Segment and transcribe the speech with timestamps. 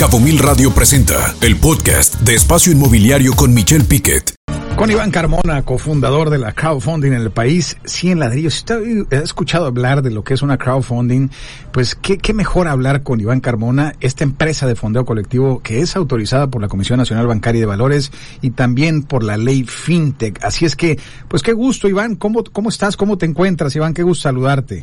[0.00, 4.34] Cabo Mil Radio presenta el podcast de Espacio Inmobiliario con Michelle Piquet.
[4.74, 8.54] Con Iván Carmona, cofundador de la crowdfunding en el país, 100 ladrillos.
[8.54, 11.28] Si usted ha escuchado hablar de lo que es una crowdfunding,
[11.70, 15.94] pues ¿qué, qué mejor hablar con Iván Carmona, esta empresa de fondeo colectivo que es
[15.96, 18.10] autorizada por la Comisión Nacional Bancaria de Valores
[18.40, 20.42] y también por la ley FinTech.
[20.42, 20.98] Así es que,
[21.28, 22.14] pues qué gusto, Iván.
[22.16, 22.96] ¿Cómo, cómo estás?
[22.96, 23.92] ¿Cómo te encuentras, Iván?
[23.92, 24.82] Qué gusto saludarte.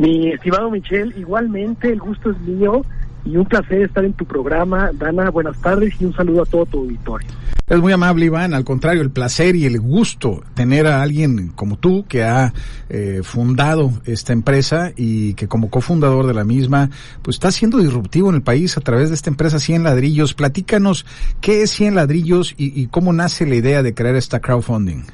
[0.00, 2.84] Mi estimado Michelle, igualmente el gusto es mío
[3.24, 4.90] y un placer estar en tu programa.
[4.92, 7.28] Dana, buenas tardes y un saludo a todo tu auditorio.
[7.68, 8.54] Es muy amable, Iván.
[8.54, 12.52] Al contrario, el placer y el gusto tener a alguien como tú que ha
[12.88, 16.90] eh, fundado esta empresa y que como cofundador de la misma,
[17.22, 20.34] pues está siendo disruptivo en el país a través de esta empresa 100 ladrillos.
[20.34, 21.06] Platícanos
[21.40, 25.04] qué es 100 ladrillos y, y cómo nace la idea de crear esta crowdfunding.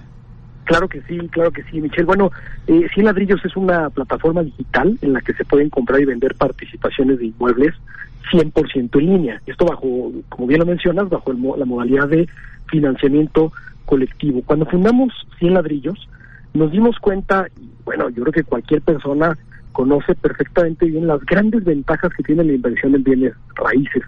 [0.69, 2.05] Claro que sí, claro que sí, Michelle.
[2.05, 2.31] Bueno,
[2.67, 6.35] eh, Cien Ladrillos es una plataforma digital en la que se pueden comprar y vender
[6.35, 7.75] participaciones de inmuebles
[8.31, 9.41] 100% en línea.
[9.47, 12.29] Esto bajo, como bien lo mencionas, bajo el, la modalidad de
[12.67, 13.51] financiamiento
[13.87, 14.43] colectivo.
[14.45, 16.07] Cuando fundamos Cien Ladrillos,
[16.53, 19.39] nos dimos cuenta, y bueno, yo creo que cualquier persona
[19.73, 24.03] conoce perfectamente bien las grandes ventajas que tiene la inversión en bienes raíces,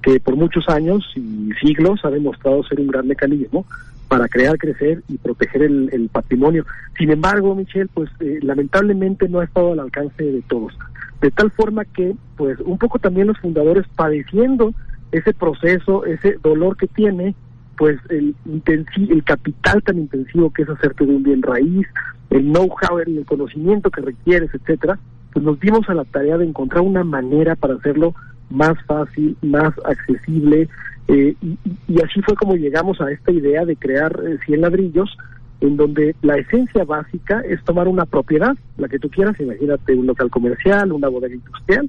[0.00, 3.66] que por muchos años y siglos ha demostrado ser un gran mecanismo
[4.08, 6.64] para crear, crecer y proteger el, patrimonio.
[6.96, 10.76] Sin embargo, Michelle, pues eh, lamentablemente no ha estado al alcance de todos.
[11.20, 14.74] De tal forma que, pues, un poco también los fundadores padeciendo
[15.12, 17.34] ese proceso, ese dolor que tiene,
[17.76, 21.86] pues el, el capital tan intensivo que es hacerte de un bien raíz,
[22.30, 24.98] el know-how, el conocimiento que requieres, etcétera,
[25.32, 28.14] pues nos dimos a la tarea de encontrar una manera para hacerlo
[28.50, 30.68] más fácil, más accesible,
[31.08, 35.16] eh, y, y, así fue como llegamos a esta idea de crear eh, 100 ladrillos,
[35.60, 40.06] en donde la esencia básica es tomar una propiedad, la que tú quieras, imagínate un
[40.06, 41.88] local comercial, una bodega industrial,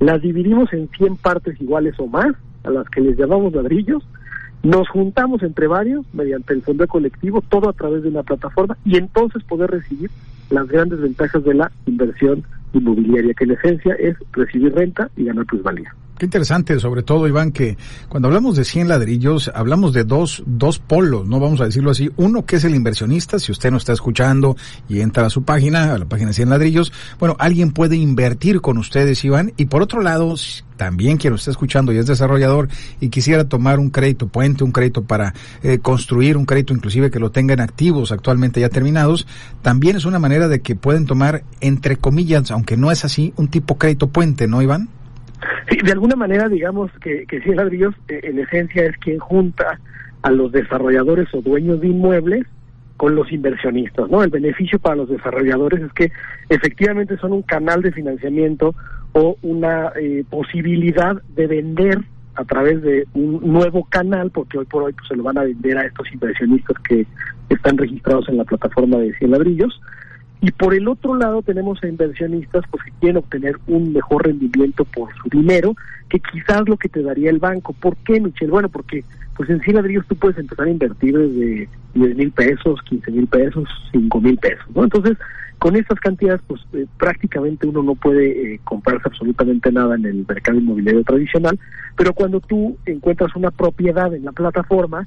[0.00, 4.02] las dividimos en 100 partes iguales o más, a las que les llamamos ladrillos,
[4.62, 8.96] nos juntamos entre varios mediante el fondo colectivo, todo a través de una plataforma, y
[8.96, 10.10] entonces poder recibir
[10.50, 12.42] las grandes ventajas de la inversión
[12.72, 15.94] inmobiliaria, que en esencia es recibir renta y ganar plusvalía.
[16.18, 17.76] Qué interesante, sobre todo, Iván, que
[18.08, 22.10] cuando hablamos de 100 ladrillos, hablamos de dos, dos polos, no vamos a decirlo así.
[22.16, 24.56] Uno que es el inversionista, si usted no está escuchando
[24.88, 28.62] y entra a su página, a la página de 100 ladrillos, bueno, alguien puede invertir
[28.62, 29.52] con ustedes, Iván.
[29.58, 30.34] Y por otro lado,
[30.78, 34.72] también quien lo está escuchando y es desarrollador y quisiera tomar un crédito puente, un
[34.72, 39.26] crédito para eh, construir un crédito inclusive que lo tengan activos actualmente ya terminados,
[39.60, 43.48] también es una manera de que pueden tomar, entre comillas, aunque no es así, un
[43.48, 44.88] tipo crédito puente, ¿no, Iván?
[45.68, 49.78] Sí, de alguna manera, digamos que, que Cien Ladrillos, eh, en esencia, es quien junta
[50.22, 52.46] a los desarrolladores o dueños de inmuebles
[52.96, 54.22] con los inversionistas, ¿no?
[54.22, 56.10] El beneficio para los desarrolladores es que
[56.48, 58.74] efectivamente son un canal de financiamiento
[59.12, 61.98] o una eh, posibilidad de vender
[62.34, 65.44] a través de un nuevo canal, porque hoy por hoy pues, se lo van a
[65.44, 67.06] vender a estos inversionistas que
[67.48, 69.80] están registrados en la plataforma de Cien Ladrillos,
[70.40, 74.84] y por el otro lado tenemos a inversionistas pues, que quieren obtener un mejor rendimiento
[74.84, 75.74] por su dinero,
[76.08, 77.72] que quizás lo que te daría el banco.
[77.72, 78.50] ¿Por qué, Michelle?
[78.50, 79.04] Bueno, porque
[79.36, 83.26] pues en 100 ladrillos tú puedes empezar a invertir desde 10 mil pesos, 15 mil
[83.26, 84.84] pesos, 5 mil pesos, ¿no?
[84.84, 85.16] Entonces,
[85.58, 90.24] con estas cantidades, pues eh, prácticamente uno no puede eh, comprarse absolutamente nada en el
[90.28, 91.58] mercado inmobiliario tradicional,
[91.96, 95.06] pero cuando tú encuentras una propiedad en la plataforma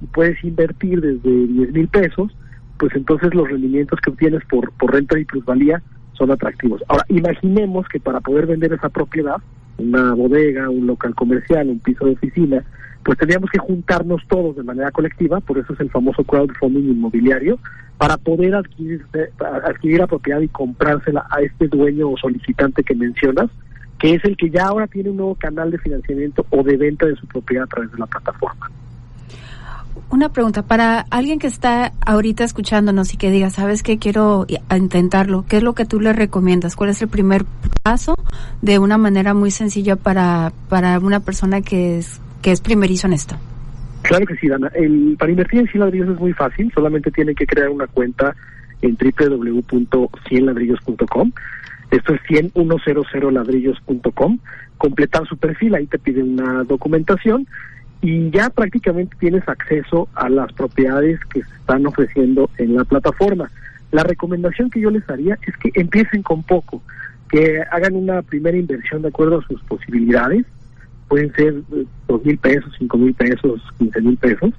[0.00, 2.32] y puedes invertir desde 10 mil pesos,
[2.78, 6.82] pues entonces los rendimientos que obtienes por, por renta y plusvalía son atractivos.
[6.88, 9.36] Ahora, imaginemos que para poder vender esa propiedad,
[9.78, 12.64] una bodega, un local comercial, un piso de oficina,
[13.04, 17.58] pues tendríamos que juntarnos todos de manera colectiva, por eso es el famoso crowdfunding inmobiliario,
[17.96, 19.04] para poder adquirir,
[19.64, 23.50] adquirir la propiedad y comprársela a este dueño o solicitante que mencionas,
[23.98, 27.06] que es el que ya ahora tiene un nuevo canal de financiamiento o de venta
[27.06, 28.70] de su propiedad a través de la plataforma.
[30.10, 33.98] Una pregunta para alguien que está ahorita escuchándonos y que diga, ¿sabes qué?
[33.98, 35.44] Quiero intentarlo.
[35.46, 36.76] ¿Qué es lo que tú le recomiendas?
[36.76, 37.44] ¿Cuál es el primer
[37.82, 38.14] paso
[38.62, 43.12] de una manera muy sencilla para, para una persona que es, que es primerizo en
[43.12, 43.36] esto?
[44.00, 44.70] Claro que sí, Dana.
[44.74, 46.72] El, para invertir en 100 ladrillos es muy fácil.
[46.74, 48.34] Solamente tiene que crear una cuenta
[48.80, 51.32] en www.cienladrillos.com.
[51.90, 54.38] Esto es 10100ladrillos.com.
[54.78, 57.46] Completar su perfil, ahí te pide una documentación
[58.00, 63.50] y ya prácticamente tienes acceso a las propiedades que se están ofreciendo en la plataforma.
[63.90, 66.82] La recomendación que yo les haría es que empiecen con poco,
[67.30, 70.44] que hagan una primera inversión de acuerdo a sus posibilidades,
[71.08, 71.54] pueden ser
[72.06, 74.52] dos mil pesos, cinco mil pesos, quince mil pesos,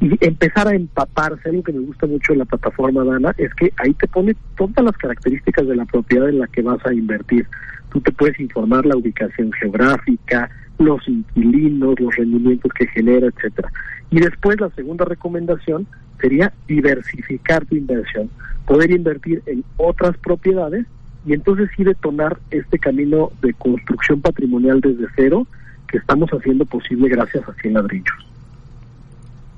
[0.00, 1.48] y empezar a empaparse.
[1.48, 4.84] Algo que me gusta mucho de la plataforma Dana es que ahí te pone todas
[4.84, 7.46] las características de la propiedad en la que vas a invertir.
[7.90, 13.70] Tú te puedes informar la ubicación geográfica, los inquilinos, los rendimientos que genera, etcétera.
[14.10, 15.86] Y después la segunda recomendación
[16.20, 18.30] sería diversificar tu inversión,
[18.66, 20.86] poder invertir en otras propiedades
[21.26, 25.46] y entonces sí detonar este camino de construcción patrimonial desde cero
[25.88, 28.33] que estamos haciendo posible gracias a 100 ladrillos.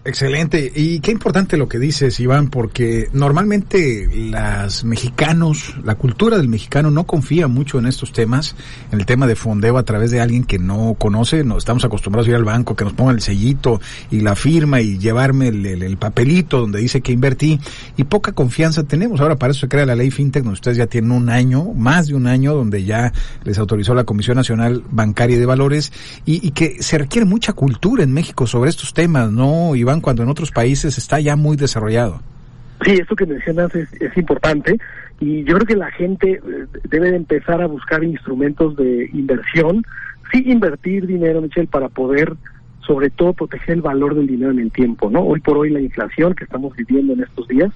[0.06, 0.70] Excelente.
[0.72, 6.92] Y qué importante lo que dices, Iván, porque normalmente las mexicanos, la cultura del mexicano
[6.92, 8.54] no confía mucho en estos temas,
[8.92, 11.42] en el tema de fondeo a través de alguien que no conoce.
[11.42, 14.80] No estamos acostumbrados a ir al banco, que nos ponga el sellito y la firma
[14.80, 17.58] y llevarme el, papelito donde dice que invertí.
[17.96, 19.20] Y poca confianza tenemos.
[19.20, 22.06] Ahora para eso se crea la ley FinTech, donde ustedes ya tienen un año, más
[22.06, 23.12] de un año, donde ya
[23.42, 25.92] les autorizó la Comisión Nacional Bancaria de Valores
[26.24, 29.95] y, y que se requiere mucha cultura en México sobre estos temas, ¿no, Iván?
[30.00, 32.20] Cuando en otros países está ya muy desarrollado.
[32.84, 34.78] Sí, esto que mencionas es, importante
[35.18, 39.82] y yo creo que la gente eh, debe de empezar a buscar instrumentos de inversión,
[40.30, 42.36] sí invertir dinero, Michelle, para poder
[42.86, 45.20] sobre todo proteger el valor del dinero en el tiempo, ¿no?
[45.20, 47.72] Hoy por hoy la inflación que estamos viviendo en estos días,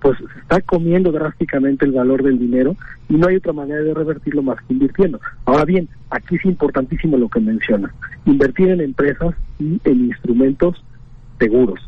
[0.00, 2.76] pues se está comiendo drásticamente el valor del dinero
[3.08, 5.20] y no hay otra manera de revertirlo más que invirtiendo.
[5.44, 7.92] Ahora bien, aquí es importantísimo lo que menciona,
[8.26, 10.82] invertir en empresas y en instrumentos
[11.42, 11.80] seguros.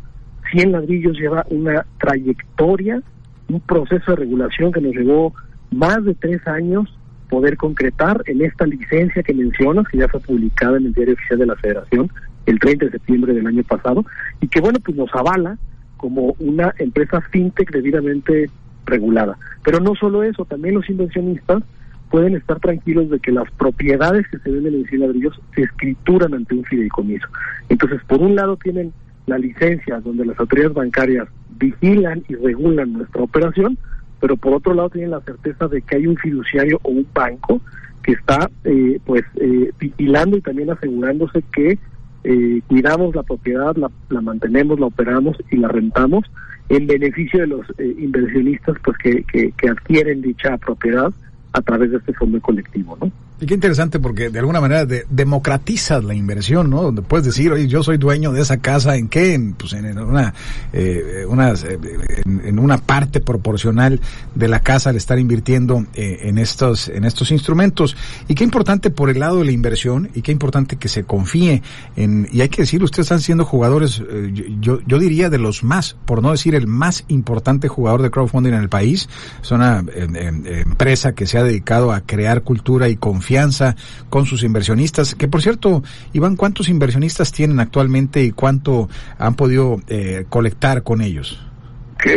[0.51, 3.01] 100 ladrillos lleva una trayectoria,
[3.49, 5.33] un proceso de regulación que nos llevó
[5.71, 6.93] más de tres años
[7.29, 11.39] poder concretar en esta licencia que mencionas, que ya fue publicada en el Diario Oficial
[11.39, 12.11] de la Federación
[12.47, 14.05] el 30 de septiembre del año pasado,
[14.41, 15.57] y que bueno, pues nos avala
[15.97, 18.51] como una empresa fintech debidamente
[18.85, 19.39] regulada.
[19.65, 21.63] Pero no solo eso, también los inversionistas
[22.11, 26.35] pueden estar tranquilos de que las propiedades que se venden en 100 ladrillos se escrituran
[26.35, 27.27] ante un fideicomiso.
[27.71, 28.93] Entonces, por un lado tienen
[29.27, 31.29] la licencia donde las autoridades bancarias
[31.59, 33.79] vigilan y regulan nuestra operación,
[34.21, 37.61] pero por otro lado tienen la certeza de que hay un fiduciario o un banco
[38.03, 41.79] que está eh, pues eh, vigilando y también asegurándose que
[42.25, 46.25] eh, cuidamos la propiedad, la, la, mantenemos, la operamos y la rentamos
[46.69, 51.13] en beneficio de los inversionistas pues que, que, que adquieren dicha propiedad
[51.53, 53.11] a través de este fondo colectivo, ¿no?
[53.41, 56.83] Y qué interesante porque de alguna manera de, democratizas la inversión, ¿no?
[56.83, 59.35] Donde puedes decir, oye, yo soy dueño de esa casa, ¿en qué?
[59.35, 60.33] En, pues en una,
[60.73, 64.01] eh, eh en, una parte proporcional
[64.37, 67.97] de la casa al estar invirtiendo eh, en estos, en estos instrumentos.
[68.29, 71.61] Y qué importante por el lado de la inversión y qué importante que se confíe
[71.97, 75.65] en, y hay que decir, ustedes están siendo jugadores, eh, yo, yo diría de los
[75.65, 79.09] más, por no decir el más importante jugador de crowdfunding en el país.
[79.43, 83.75] Es una empresa que se ha dedicado a crear cultura y confianza confianza
[84.11, 85.15] con sus inversionistas.
[85.15, 85.83] Que por cierto,
[86.13, 91.41] Iván, ¿cuántos inversionistas tienen actualmente y cuánto han podido eh, colectar con ellos?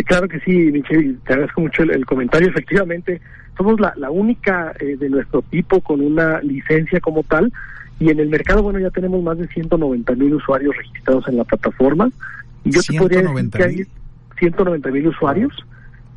[0.06, 2.50] claro que sí, Michelle, te agradezco mucho el, comentario.
[2.50, 3.22] Efectivamente,
[3.56, 7.54] somos la, la única eh, de nuestro tipo con una licencia como tal.
[7.98, 11.46] Y en el mercado, bueno, ya tenemos más de 190 mil usuarios registrados en la
[11.46, 12.10] plataforma.
[12.66, 13.86] Y yo te podría decir que hay
[14.40, 15.54] 190 mil usuarios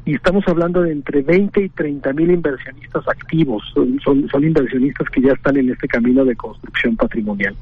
[0.04, 5.20] y estamos hablando de entre 20 y 30 mil inversionistas activos, son, son, inversionistas que
[5.20, 7.54] ya están en este camino de construcción patrimonial.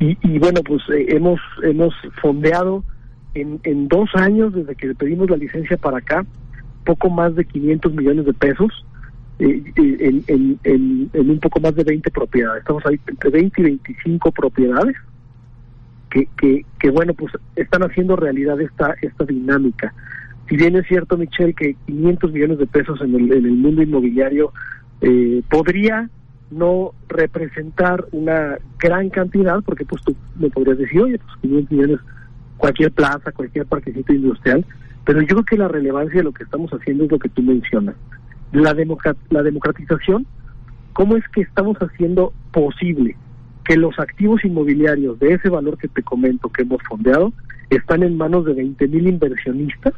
[0.00, 2.82] Y, y bueno, pues eh, hemos, hemos fondeado
[3.34, 6.26] en, en dos años desde que pedimos la licencia para acá,
[6.84, 8.84] poco más de 500 millones de pesos
[9.38, 12.62] eh, en, en, en, en, un poco más de 20 propiedades.
[12.62, 14.96] Estamos ahí entre 20 y 25 propiedades
[16.10, 19.94] que, que, que bueno, pues están haciendo realidad esta, esta dinámica
[20.52, 23.82] si bien es cierto, Michelle, que 500 millones de pesos en el, en el mundo
[23.82, 24.52] inmobiliario
[25.00, 26.10] eh, podría
[26.50, 32.00] no representar una gran cantidad, porque pues tú me podrías decir, oye, pues 500 millones,
[32.58, 34.66] cualquier plaza, cualquier parquecito industrial,
[35.06, 37.40] pero yo creo que la relevancia de lo que estamos haciendo es lo que tú
[37.40, 37.94] mencionas.
[38.52, 38.76] La,
[39.30, 40.26] la democratización,
[40.92, 43.16] ¿cómo es que estamos haciendo posible
[43.64, 47.32] que los activos inmobiliarios de ese valor que te comento que hemos fondeado
[47.70, 49.94] están en manos de 20 mil inversionistas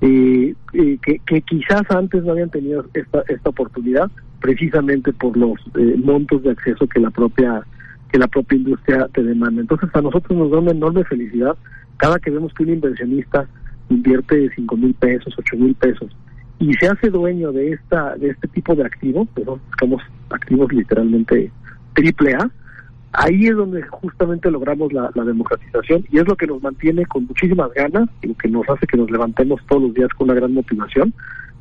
[0.00, 4.10] eh, eh, que, quizás antes no habían tenido esta, esta oportunidad
[4.40, 7.62] precisamente por los eh, montos de acceso que la propia
[8.10, 9.60] que la propia industria te demanda.
[9.60, 11.56] Entonces a nosotros nos da una enorme felicidad
[11.96, 13.46] cada que vemos que un inversionista
[13.88, 16.14] invierte cinco mil pesos, ocho mil pesos
[16.58, 21.50] y se hace dueño de esta de este tipo de activos, pues buscamos activos literalmente
[21.94, 22.50] triple A,
[23.16, 27.72] Ahí es donde justamente logramos la, democratización y es lo que nos mantiene con muchísimas
[27.72, 30.52] ganas y lo que nos hace que nos levantemos todos los días con una gran
[30.52, 31.14] motivación,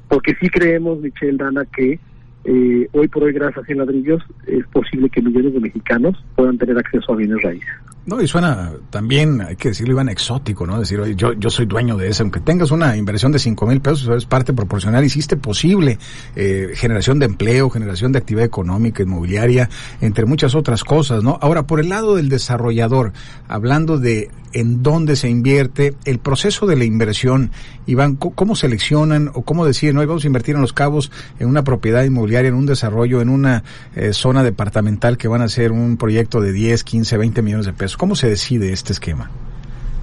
[0.07, 1.99] porque sí creemos, Michelle Dana, que
[2.45, 6.75] eh, hoy por hoy, gracias a ladrillos, es posible que millones de mexicanos puedan tener
[6.75, 7.69] acceso a bienes raíces.
[8.05, 10.77] No, y suena también, hay que decirlo, Iván, exótico, ¿no?
[10.77, 12.23] Decir, oye, yo, yo soy dueño de eso.
[12.23, 15.99] Aunque tengas una inversión de cinco mil pesos, es parte proporcional, hiciste posible
[16.35, 19.69] eh, generación de empleo, generación de actividad económica, inmobiliaria,
[20.01, 21.39] entre muchas otras cosas, ¿no?
[21.41, 23.13] Ahora, por el lado del desarrollador,
[23.47, 27.51] hablando de en dónde se invierte, el proceso de la inversión,
[27.85, 31.63] Iván, ¿cómo seleccionan o cómo deciden, hoy vamos a invertir en los cabos en una
[31.63, 33.63] propiedad inmobiliaria, en un desarrollo, en una
[33.95, 37.73] eh, zona departamental que van a ser un proyecto de 10, 15, 20 millones de
[37.73, 37.92] pesos?
[37.97, 39.29] ¿Cómo se decide este esquema?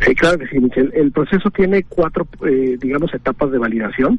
[0.05, 0.91] Sí, claro que sí, Michel.
[0.95, 4.19] El proceso tiene cuatro, eh, digamos, etapas de validación.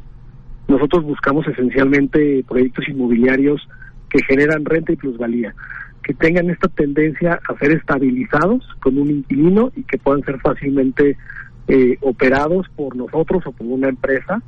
[0.67, 3.67] Nosotros buscamos esencialmente proyectos inmobiliarios
[4.09, 5.53] que generan renta y plusvalía
[6.03, 11.17] que tengan esta tendencia a ser estabilizados con un inquilino y que puedan ser fácilmente
[11.67, 14.41] eh, operados por nosotros o por una empresa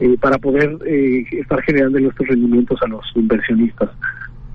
[0.00, 3.90] eh, para poder eh, estar generando nuestros rendimientos a los inversionistas.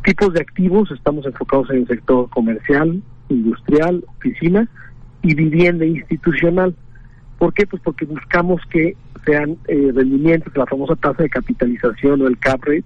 [0.03, 4.67] Tipos de activos, estamos enfocados en el sector comercial, industrial, oficina
[5.21, 6.75] y vivienda institucional.
[7.37, 7.67] ¿Por qué?
[7.67, 12.85] Pues porque buscamos que sean rendimientos, la famosa tasa de capitalización o el cap rate,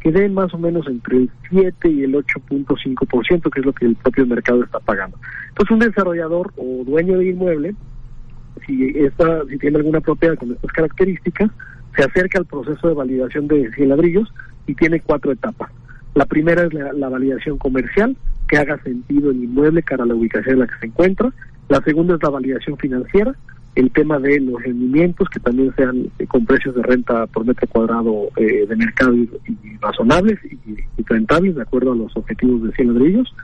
[0.00, 3.86] que den más o menos entre el 7 y el 8.5%, que es lo que
[3.86, 5.18] el propio mercado está pagando.
[5.48, 7.74] Entonces, un desarrollador o dueño de inmueble,
[8.66, 11.50] si, esta, si tiene alguna propiedad con estas características,
[11.96, 14.32] se acerca al proceso de validación de 100 ladrillos
[14.66, 15.70] y tiene cuatro etapas.
[16.14, 18.16] La primera es la, validación comercial,
[18.48, 21.32] que haga sentido el inmueble cara la ubicación en la que se encuentra.
[21.68, 23.34] La segunda es la validación financiera,
[23.74, 27.66] el tema de los rendimientos que también sean eh, con precios de renta por metro
[27.66, 29.28] cuadrado eh, de mercado y,
[29.80, 33.34] razonables y, rentables de acuerdo a los objetivos de 100 ladrillos.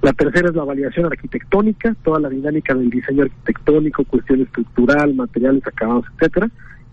[0.00, 5.66] La tercera es la validación arquitectónica, toda la dinámica del diseño arquitectónico, cuestión estructural, materiales,
[5.66, 6.48] acabados, etcétera.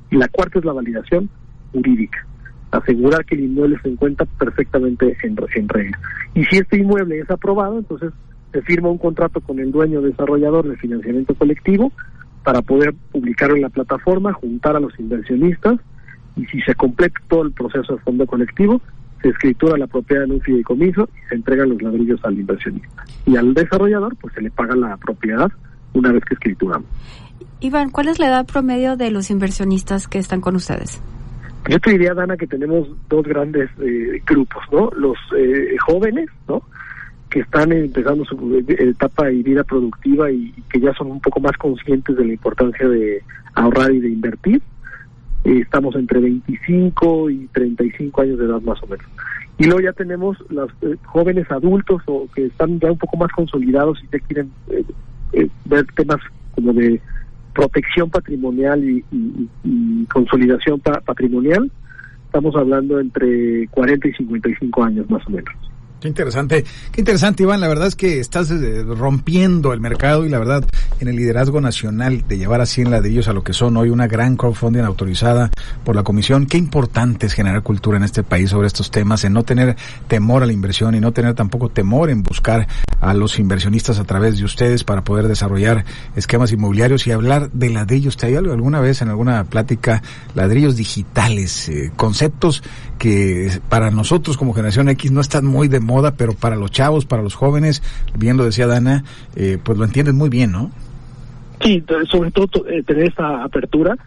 [0.10, 1.30] Y la cuarta es la validación
[1.72, 2.26] jurídica,
[2.78, 6.00] asegurar que el inmueble se encuentra perfectamente en, en regla.
[6.34, 8.12] Y si este inmueble es aprobado, entonces
[8.52, 11.92] se firma un contrato con el dueño desarrollador de financiamiento colectivo
[12.44, 15.80] para poder publicarlo en la plataforma, juntar a los inversionistas
[16.36, 18.82] y si se completa todo el proceso de fondo colectivo,
[19.22, 23.06] se escritura la propiedad en un fideicomiso y se entregan los ladrillos al inversionista.
[23.26, 25.52] Y al desarrollador, pues se le paga la propiedad
[25.94, 26.88] una vez que escrituramos.
[27.62, 31.02] Iván, ¿cuál es la edad promedio de los inversionistas que están con ustedes?
[31.68, 34.92] Yo te diría, Dana, que tenemos dos grandes eh, grupos, ¿no?
[34.96, 36.62] Los eh, jóvenes, ¿no?
[37.36, 41.52] que están empezando su etapa y vida productiva y, que ya son un poco más
[41.58, 43.22] conscientes de la importancia de
[43.56, 44.62] ahorrar y de invertir.
[45.44, 49.06] Eh, estamos entre 25 y 35 años de edad más o menos.
[49.58, 53.32] Y luego ya tenemos los eh, jóvenes adultos o que están ya un poco más
[53.34, 56.22] consolidados y ya quieren eh, ver temas
[56.54, 57.02] como de
[57.56, 59.04] protección patrimonial y,
[60.14, 61.72] consolidación patrimonial.
[62.26, 65.50] Estamos hablando entre 40 y 55 años más o menos.
[66.02, 67.62] Qué interesante, qué interesante, Iván.
[67.62, 70.64] La verdad es que estás eh, rompiendo el mercado y la verdad
[71.00, 74.08] en el liderazgo nacional de llevar a 100 ladrillos a lo que son hoy una
[74.08, 75.52] gran crowdfunding autorizada
[75.84, 76.46] por la Comisión.
[76.46, 79.76] Qué importante es generar cultura en este país sobre estos temas, en no tener
[80.08, 82.68] temor a la inversión y no tener tampoco temor en buscar
[83.02, 85.86] a los inversionistas a través de ustedes para poder desarrollar
[86.16, 88.18] esquemas inmobiliarios y hablar de ladrillos.
[88.18, 90.02] ¿Te algo alguna vez en alguna plática
[90.34, 92.64] ladrillos digitales, eh, conceptos
[92.98, 97.06] que para nosotros como generación X no están muy de moda, pero para los chavos,
[97.06, 97.84] para los jóvenes,
[98.18, 99.04] bien lo decía Dana,
[99.36, 100.72] eh, pues lo entienden muy bien, ¿no?
[101.62, 103.98] Sí, sobre todo eh, tener esta apertura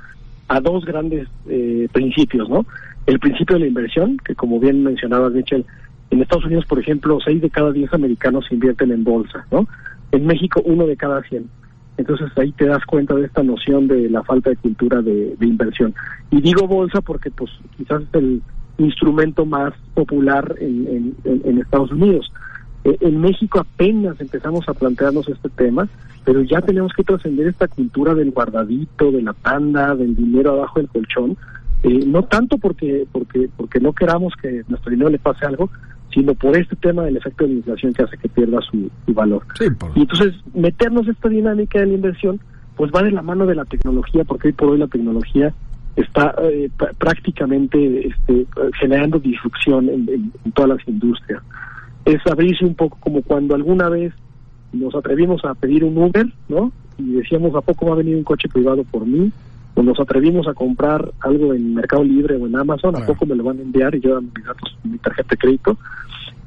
[0.48, 2.66] a dos grandes eh, principios, ¿no?
[3.06, 5.64] El principio de la inversión, que como bien mencionabas, Michel,
[6.10, 9.66] en Estados Unidos, por ejemplo, seis de cada diez americanos invierten en bolsa, ¿no?
[10.12, 11.48] En México, uno de cada cien.
[11.98, 15.94] Entonces ahí te das cuenta de esta noción de la falta de cultura de, inversión.
[16.30, 18.40] Y digo bolsa porque, pues, quizás es el
[18.78, 21.14] instrumento más popular en,
[21.60, 22.32] Estados Unidos.
[22.84, 25.88] Eh, en México apenas empezamos a plantearnos este tema,
[26.24, 30.80] pero ya tenemos que trascender esta cultura del guardadito, de la tanda, del dinero abajo
[30.80, 31.36] del colchón,
[31.82, 35.70] eh, no tanto porque, porque, porque no queramos que nuestro dinero le pase algo,
[36.12, 39.42] sino por este tema del efecto de la inflación que hace que pierda su, valor.
[39.94, 42.40] Y entonces, meternos esta dinámica de la inversión,
[42.76, 45.52] pues va de la mano de la tecnología, porque hoy por hoy la tecnología
[45.96, 48.46] está eh, prácticamente este,
[48.78, 51.42] generando disrupción en, todas las industrias.
[52.08, 54.14] Es abrirse un poco como cuando alguna vez
[54.72, 56.72] nos atrevimos a pedir un Uber, ¿no?
[56.96, 59.30] Y decíamos, ¿a poco va a venir un coche privado por mí?
[59.74, 63.36] O nos atrevimos a comprar algo en Mercado Libre o en Amazon, ¿a poco me
[63.36, 65.76] lo van a enviar y yo dan mis datos, mi tarjeta de crédito?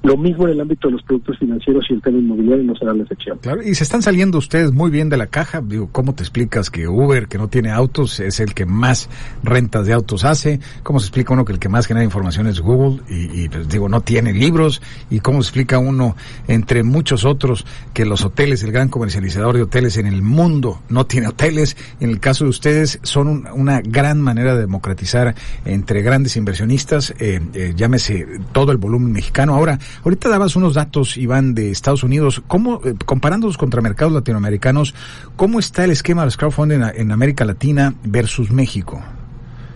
[0.04, 2.94] Lo mismo en el ámbito de los productos financieros y el tema inmobiliario no será
[2.94, 3.38] la excepción.
[3.40, 5.62] Claro, y se están saliendo ustedes muy bien de la caja.
[5.62, 9.10] Digo, ¿cómo te explicas que Uber, que no tiene autos, es el que más
[9.44, 10.60] rentas de autos hace?
[10.82, 13.02] ¿Cómo se explica uno que el que más genera información es Google?
[13.10, 14.82] Y, y pues, digo, no tiene libros.
[15.10, 16.16] ¿Y cómo se explica uno,
[16.48, 21.06] entre muchos otros, que los hoteles, el gran comercializador de hoteles en el mundo, no
[21.06, 21.78] tiene hoteles?
[22.00, 27.14] En el caso de ustedes, son un, una gran manera de democratizar entre grandes inversionistas,
[27.20, 29.54] eh, eh, llámese todo el volumen mexicano.
[29.54, 32.42] Ahora, Ahorita dabas unos datos, Iván, de Estados Unidos.
[32.48, 34.96] ¿Cómo, eh, comparándolos contra mercados latinoamericanos,
[35.36, 39.02] cómo está el esquema de crowdfunding en, en América Latina versus México?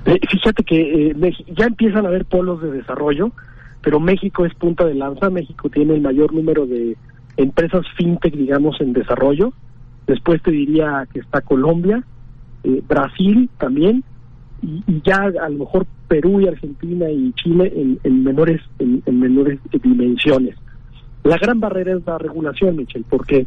[0.06, 3.32] Eh, fíjate que eh, ya empiezan a haber polos de desarrollo,
[3.82, 5.30] pero México es punta de lanza.
[5.30, 6.96] México tiene el mayor número de
[7.38, 9.54] empresas fintech, digamos, en desarrollo.
[10.08, 12.04] Después te diría que está Colombia,
[12.64, 14.04] eh, Brasil también,
[14.66, 19.02] y, y, ya a lo mejor Perú y Argentina y Chile en, en menores en,
[19.06, 20.56] en, menores dimensiones.
[21.24, 23.46] La gran barrera es la regulación, Michel, porque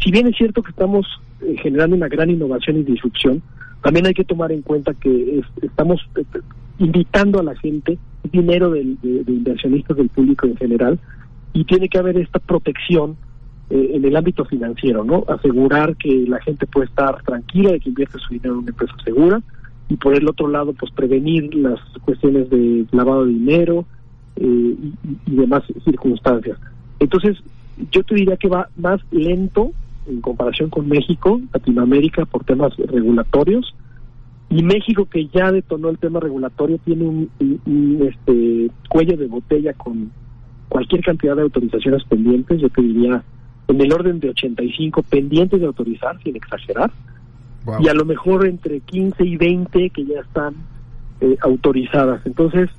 [0.00, 1.06] si bien es cierto que estamos
[1.40, 3.42] eh, generando una gran innovación y disrupción,
[3.82, 6.24] también hay que tomar en cuenta que es, estamos eh,
[6.78, 7.98] invitando a la gente,
[8.30, 10.98] dinero del, de, de, inversionistas del público en general,
[11.52, 13.16] y tiene que haber esta protección
[13.70, 15.24] eh, en el ámbito financiero, ¿no?
[15.28, 18.94] Asegurar que la gente puede estar tranquila de que invierte su dinero en una empresa
[19.04, 19.42] segura,
[19.88, 23.84] y por el otro lado pues prevenir las cuestiones de lavado de dinero
[24.36, 24.76] eh,
[25.26, 26.58] y, demás circunstancias.
[26.98, 27.38] Entonces
[27.90, 29.72] yo te diría que va más lento
[30.06, 33.74] en comparación con México, Latinoamérica por temas regulatorios.
[34.50, 39.26] Y México que ya detonó el tema regulatorio tiene un, un, un este cuello de
[39.26, 40.10] botella con
[40.68, 43.22] cualquier cantidad de autorizaciones pendientes, yo te diría
[43.68, 46.90] en el orden de 85 pendientes de autorizar sin exagerar
[47.80, 50.54] Y a lo mejor entre 15 y 20 que ya están
[51.20, 52.24] eh, autorizadas.
[52.26, 52.70] Entonces,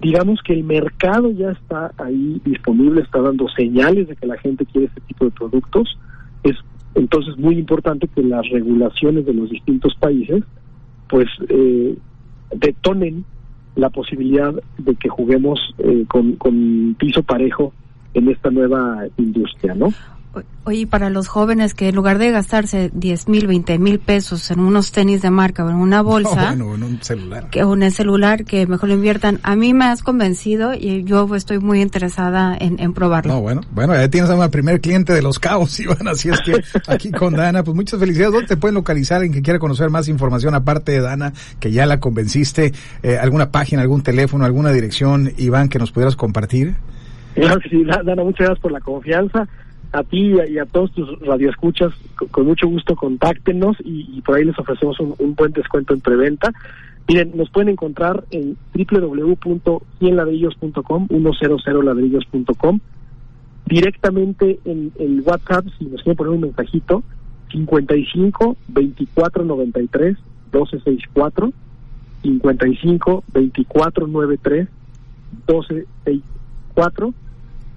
[0.00, 4.64] digamos que el mercado ya está ahí disponible, está dando señales de que la gente
[4.66, 5.98] quiere este tipo de productos.
[6.42, 6.56] Es
[6.94, 10.44] entonces muy importante que las regulaciones de los distintos países
[11.08, 11.96] pues eh,
[12.54, 13.24] detonen
[13.76, 17.72] la posibilidad de que juguemos eh, con, con piso parejo
[18.14, 19.88] en esta nueva industria, ¿no?
[20.62, 24.60] Oye, para los jóvenes que en lugar de gastarse 10 mil, 20 mil pesos en
[24.60, 27.50] unos tenis de marca o en una bolsa, no, bueno, en un celular.
[27.50, 29.40] Que, o en el celular, que mejor lo inviertan.
[29.42, 33.32] A mí me has convencido y yo estoy muy interesada en, en probarlo.
[33.32, 36.40] No, bueno, bueno, ya tienes a una primer cliente de los cabos, Iván, así es
[36.42, 38.32] que aquí con Dana, pues muchas felicidades.
[38.32, 41.86] ¿Dónde te pueden localizar en que quiera conocer más información aparte de Dana, que ya
[41.86, 42.72] la convenciste?
[43.02, 46.76] Eh, ¿Alguna página, algún teléfono, alguna dirección, Iván, que nos pudieras compartir?
[47.34, 49.48] Claro que sí, Dana, muchas gracias por la confianza
[49.92, 51.92] a ti y a, todos tus radioescuchas,
[52.30, 56.00] con, mucho gusto contáctenos y, y, por ahí les ofrecemos un, un, buen descuento en
[56.00, 56.52] preventa.
[57.08, 62.78] Miren, nos pueden encontrar en www.cienladrillos.com, 100ladrillos.com,
[63.66, 67.02] directamente en el WhatsApp, si nos quieren poner un mensajito,
[67.50, 70.16] 55 24 93
[70.52, 71.52] 12 64,
[72.22, 74.68] 55 24 93
[75.46, 77.14] 12 64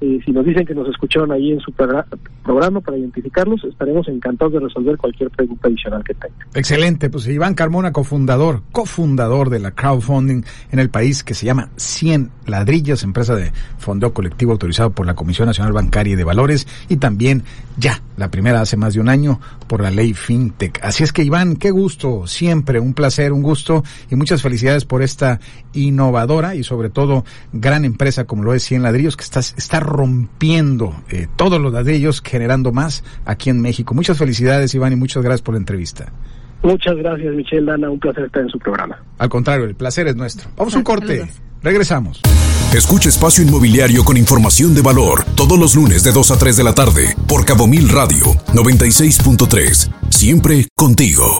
[0.03, 4.51] eh, si nos dicen que nos escucharon ahí en su programa para identificarlos, estaremos encantados
[4.51, 6.37] de resolver cualquier pregunta adicional que tengan.
[6.53, 11.69] Excelente, pues Iván Carmona, cofundador, cofundador de la crowdfunding en el país que se llama
[11.77, 16.67] 100 Ladrillas, empresa de fondeo colectivo autorizado por la Comisión Nacional Bancaria y de Valores
[16.89, 17.43] y también
[17.77, 20.79] ya la primera hace más de un año por la ley FinTech.
[20.83, 25.01] Así es que Iván, qué gusto, siempre un placer, un gusto y muchas felicidades por
[25.01, 25.39] esta
[25.71, 30.93] innovadora y sobre todo gran empresa como lo es 100 Ladrillos que está, está rompiendo
[31.09, 33.93] eh, todos los ladrillos, generando más aquí en México.
[33.93, 36.11] Muchas felicidades, Iván, y muchas gracias por la entrevista.
[36.63, 37.89] Muchas gracias, Michelle Dana.
[37.89, 39.01] Un placer estar en su programa.
[39.17, 40.49] Al contrario, el placer es nuestro.
[40.57, 41.19] Vamos a un corte.
[41.19, 41.41] Saludos.
[41.61, 42.21] Regresamos.
[42.73, 46.63] Escucha Espacio Inmobiliario con información de valor todos los lunes de 2 a 3 de
[46.63, 49.91] la tarde por Cabo Mil Radio 96.3.
[50.09, 51.39] Siempre contigo.